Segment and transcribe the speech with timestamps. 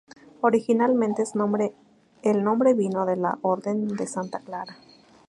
[0.41, 1.23] Originalmente,
[2.23, 4.75] el nombre vino de la Orden de Santa Clara.